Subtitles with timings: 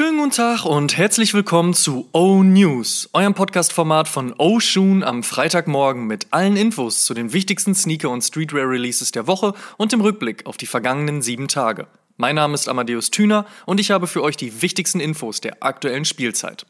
[0.00, 5.22] Schönen guten Tag und herzlich willkommen zu O News, eurem Podcast-Format von O Shoon am
[5.22, 10.46] Freitagmorgen mit allen Infos zu den wichtigsten Sneaker- und Streetwear-Releases der Woche und dem Rückblick
[10.46, 11.86] auf die vergangenen sieben Tage.
[12.16, 16.06] Mein Name ist Amadeus Thüner und ich habe für euch die wichtigsten Infos der aktuellen
[16.06, 16.64] Spielzeit.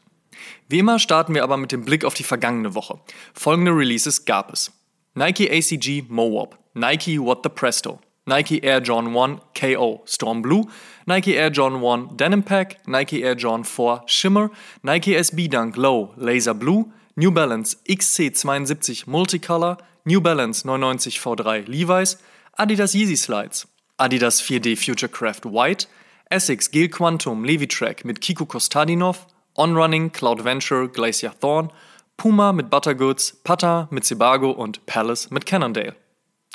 [0.67, 2.99] Wie immer starten wir aber mit dem Blick auf die vergangene Woche.
[3.33, 4.73] Folgende Releases gab es.
[5.13, 10.69] Nike ACG Mowop, Nike What the Presto, Nike Air John 1 KO Storm Blue,
[11.07, 14.51] Nike Air John 1 Denim Pack, Nike Air John 4 Shimmer,
[14.83, 22.17] Nike SB Dunk Low Laser Blue, New Balance XC72 Multicolor, New Balance 99 V3 Levi's,
[22.59, 23.65] Adidas Yeezy Slides,
[23.99, 25.87] Adidas 4D Futurecraft White,
[26.29, 29.25] Essex Gel Quantum Levitrack mit Kiko Kostadinov,
[29.57, 31.71] On Running Cloud Venture Glacier Thorn,
[32.17, 35.95] Puma mit Buttergoods, Pata mit Sebago und Palace mit Cannondale.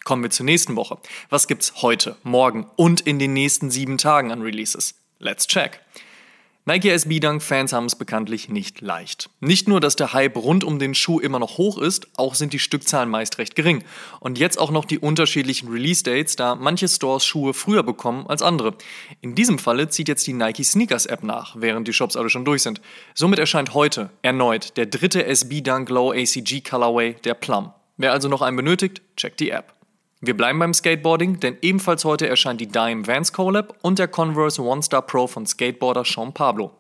[0.07, 0.99] Kommen wir zur nächsten Woche.
[1.31, 4.95] Was gibt's heute, morgen und in den nächsten sieben Tagen an Releases?
[5.19, 5.81] Let's check.
[6.65, 9.29] Nike SB Dunk Fans haben es bekanntlich nicht leicht.
[9.41, 12.53] Nicht nur, dass der Hype rund um den Schuh immer noch hoch ist, auch sind
[12.53, 13.83] die Stückzahlen meist recht gering.
[14.21, 18.43] Und jetzt auch noch die unterschiedlichen Release Dates, da manche Stores Schuhe früher bekommen als
[18.43, 18.77] andere.
[19.23, 22.45] In diesem Falle zieht jetzt die Nike Sneakers App nach, während die Shops alle schon
[22.45, 22.81] durch sind.
[23.13, 27.73] Somit erscheint heute erneut der dritte SB Dunk Low ACG Colorway, der Plum.
[27.97, 29.76] Wer also noch einen benötigt, checkt die App.
[30.27, 34.61] Wir bleiben beim Skateboarding, denn ebenfalls heute erscheint die Dime Vans Collab und der Converse
[34.61, 36.73] One Star Pro von Skateboarder Sean Pablo.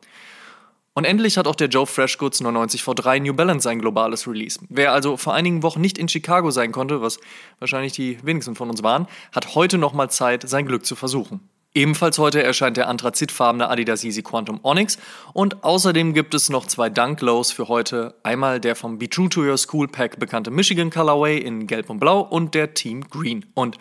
[0.94, 4.58] Und endlich hat auch der Joe Freshgoods 99 V3 New Balance sein globales Release.
[4.68, 7.20] Wer also vor einigen Wochen nicht in Chicago sein konnte, was
[7.60, 11.48] wahrscheinlich die wenigsten von uns waren, hat heute nochmal Zeit, sein Glück zu versuchen.
[11.76, 14.96] Ebenfalls heute erscheint der anthrazitfarbene Adidas Yeezy Quantum Onyx
[15.34, 18.14] und außerdem gibt es noch zwei Dunk Lows für heute.
[18.22, 22.00] Einmal der vom Be True to Your School Pack bekannte Michigan Colorway in Gelb und
[22.00, 23.44] Blau und der Team Green.
[23.52, 23.76] Und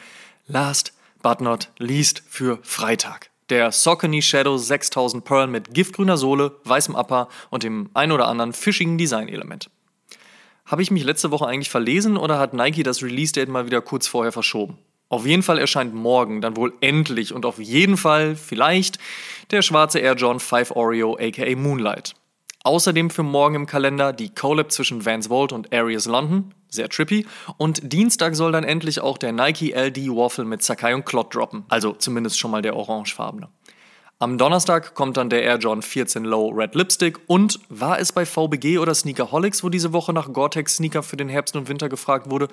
[0.45, 0.91] last
[1.23, 3.29] but not least für Freitag.
[3.47, 8.51] Der Saucony Shadow 6000 Pearl mit giftgrüner Sohle, weißem Upper und dem ein oder anderen
[8.51, 9.69] fischigen Designelement.
[10.65, 14.05] Habe ich mich letzte Woche eigentlich verlesen oder hat Nike das Release-Date mal wieder kurz
[14.05, 14.79] vorher verschoben?
[15.09, 18.97] Auf jeden Fall erscheint morgen dann wohl endlich und auf jeden Fall vielleicht
[19.51, 22.15] der schwarze Air John 5 Oreo aka Moonlight.
[22.63, 27.27] Außerdem für morgen im Kalender die Collab zwischen Vans Vault und Arias London, sehr trippy.
[27.57, 31.65] Und Dienstag soll dann endlich auch der Nike LD Waffle mit Sakai und Clot droppen,
[31.69, 33.49] also zumindest schon mal der orangefarbene.
[34.17, 38.25] Am Donnerstag kommt dann der Air John 14 Low Red Lipstick und war es bei
[38.25, 42.31] VBG oder Sneakerholics, wo diese Woche nach Gore-Tex Sneaker für den Herbst und Winter gefragt
[42.31, 42.47] wurde?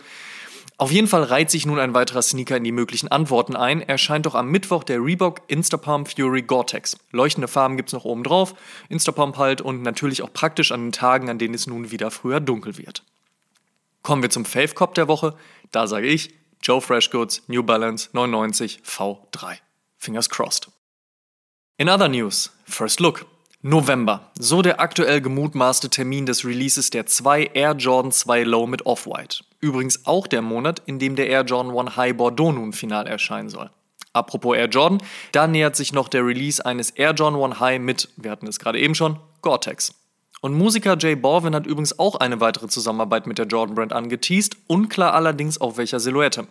[0.83, 3.83] Auf jeden Fall reiht sich nun ein weiterer Sneaker in die möglichen Antworten ein.
[3.83, 6.99] Erscheint doch am Mittwoch der Reebok Instapump Fury Gore-Tex.
[7.13, 8.57] Leuchtende Farben gibt's noch oben drauf,
[8.89, 12.41] Instapump halt und natürlich auch praktisch an den Tagen, an denen es nun wieder früher
[12.41, 13.05] dunkel wird.
[14.03, 15.37] Kommen wir zum Fave Cop der Woche.
[15.71, 19.59] Da sage ich Joe Freshgoods New Balance 99 V3.
[19.99, 20.69] Fingers crossed.
[21.77, 23.25] In other news, first look.
[23.65, 28.87] November, so der aktuell gemutmaßte Termin des Releases der zwei Air Jordan 2 Low mit
[28.87, 29.45] Off-White.
[29.61, 33.51] Übrigens auch der Monat, in dem der Air Jordan 1 High Bordeaux nun final erscheinen
[33.51, 33.71] soll.
[34.13, 34.99] Apropos Air Jordan,
[35.31, 38.59] da nähert sich noch der Release eines Air Jordan 1 High mit, wir hatten es
[38.59, 39.95] gerade eben schon, Gore-Tex.
[40.45, 44.57] Und Musiker Jay Borwin hat übrigens auch eine weitere Zusammenarbeit mit der Jordan Brand angeteased,
[44.67, 46.49] unklar allerdings auf welcher Silhouette.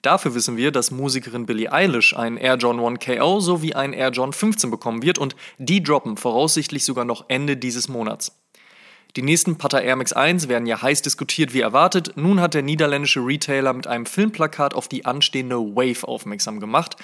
[0.00, 4.10] Dafür wissen wir, dass Musikerin Billie Eilish einen Air Jordan 1 KO sowie einen Air
[4.10, 8.30] Jordan 15 bekommen wird und die droppen voraussichtlich sogar noch Ende dieses Monats.
[9.16, 12.12] Die nächsten Pata Air Max 1 werden ja heiß diskutiert wie erwartet.
[12.14, 16.94] Nun hat der niederländische Retailer mit einem Filmplakat auf die anstehende Wave aufmerksam gemacht.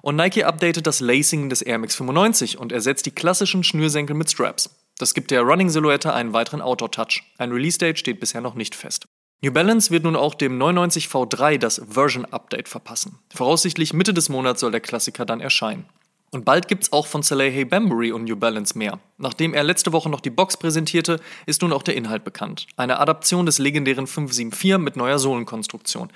[0.00, 4.30] Und Nike updatet das Lacing des Air Max 95 und ersetzt die klassischen Schnürsenkel mit
[4.30, 4.70] Straps.
[4.98, 7.22] Das gibt der Running-Silhouette einen weiteren Outdoor-Touch.
[7.38, 9.06] Ein Release-Date steht bisher noch nicht fest.
[9.40, 13.20] New Balance wird nun auch dem 990 V3 das Version-Update verpassen.
[13.32, 15.84] Voraussichtlich Mitte des Monats soll der Klassiker dann erscheinen.
[16.32, 18.98] Und bald gibt's auch von Salehe Bambury und New Balance mehr.
[19.16, 22.66] Nachdem er letzte Woche noch die Box präsentierte, ist nun auch der Inhalt bekannt.
[22.76, 26.10] Eine Adaption des legendären 574 mit neuer Sohlenkonstruktion.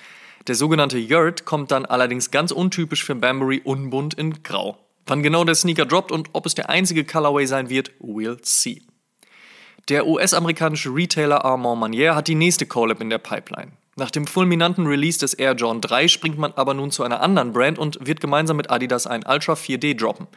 [0.48, 4.76] Der sogenannte Yurt kommt dann allerdings ganz untypisch für Bambury unbunt in Grau.
[5.06, 8.82] Wann genau der Sneaker droppt und ob es der einzige Colorway sein wird, we'll see.
[9.88, 13.72] Der US-amerikanische Retailer Armand Manier hat die nächste Collab in der Pipeline.
[13.96, 17.52] Nach dem fulminanten Release des Air Jordan 3 springt man aber nun zu einer anderen
[17.52, 20.28] Brand und wird gemeinsam mit Adidas ein Ultra 4D droppen.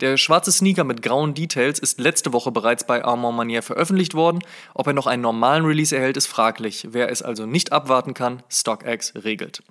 [0.00, 4.40] Der schwarze Sneaker mit grauen Details ist letzte Woche bereits bei Armand Manier veröffentlicht worden.
[4.74, 6.88] Ob er noch einen normalen Release erhält, ist fraglich.
[6.92, 9.62] Wer es also nicht abwarten kann, StockX regelt.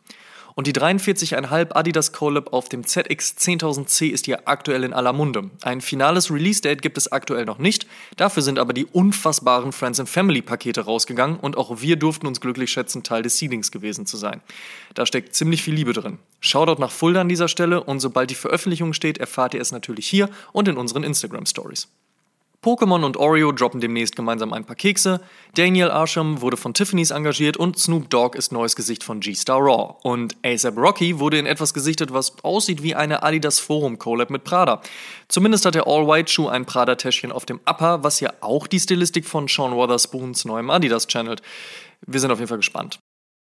[0.56, 5.50] Und die 43,5 Adidas Collab auf dem ZX 10000C ist hier aktuell in aller Munde.
[5.62, 7.88] Ein finales Release-Date gibt es aktuell noch nicht,
[8.18, 12.42] dafür sind aber die unfassbaren Friends and Family Pakete rausgegangen und auch wir durften uns
[12.42, 14.42] glücklich schätzen, Teil des Seedings gewesen zu sein.
[14.94, 16.19] Da steckt ziemlich viel Liebe drin.
[16.40, 20.07] Shoutout nach Fulda an dieser Stelle und sobald die Veröffentlichung steht, erfahrt ihr es natürlich
[20.07, 21.88] hier und in unseren Instagram Stories.
[22.62, 25.22] Pokémon und Oreo droppen demnächst gemeinsam ein paar Kekse,
[25.56, 29.96] Daniel Arsham wurde von Tiffany's engagiert und Snoop Dogg ist neues Gesicht von G-Star Raw.
[30.04, 34.44] Und ASAP Rocky wurde in etwas gesichtet, was aussieht wie eine Adidas Forum Collab mit
[34.44, 34.82] Prada.
[35.30, 39.48] Zumindest hat der All-White-Schuh ein Prada-Täschchen auf dem Upper, was ja auch die Stilistik von
[39.48, 41.42] Sean Wotherspoons neuem Adidas channelt.
[42.06, 43.00] Wir sind auf jeden Fall gespannt.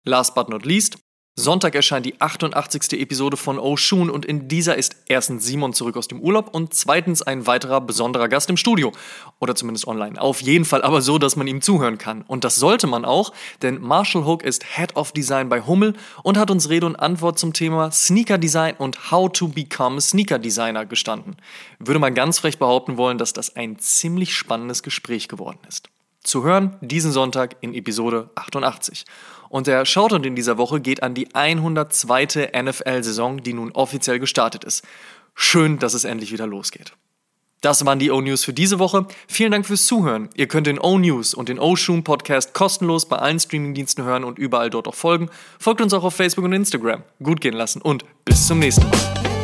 [0.05, 0.99] Last but not least,
[1.35, 2.93] Sonntag erscheint die 88.
[3.01, 7.23] Episode von Oshun und in dieser ist erstens Simon zurück aus dem Urlaub und zweitens
[7.23, 8.93] ein weiterer besonderer Gast im Studio.
[9.41, 10.21] Oder zumindest online.
[10.21, 12.21] Auf jeden Fall aber so, dass man ihm zuhören kann.
[12.21, 13.33] Und das sollte man auch,
[13.63, 17.39] denn Marshall Hook ist Head of Design bei Hummel und hat uns Rede und Antwort
[17.39, 21.39] zum Thema Sneaker Design und How to Become Sneaker Designer gestanden.
[21.79, 25.92] Würde man ganz frech behaupten wollen, dass das ein ziemlich spannendes Gespräch geworden ist.
[26.23, 29.05] Zu hören diesen Sonntag in Episode 88.
[29.49, 32.51] Und der Shoutout in dieser Woche geht an die 102.
[32.57, 34.85] NFL-Saison, die nun offiziell gestartet ist.
[35.35, 36.93] Schön, dass es endlich wieder losgeht.
[37.61, 39.07] Das waren die O-News für diese Woche.
[39.29, 40.29] Vielen Dank fürs Zuhören.
[40.35, 44.69] Ihr könnt den O-News und den O-Shoom Podcast kostenlos bei allen Streamingdiensten hören und überall
[44.69, 45.29] dort auch folgen.
[45.61, 47.03] Folgt uns auch auf Facebook und Instagram.
[47.23, 49.42] Gut gehen lassen und bis zum nächsten Mal.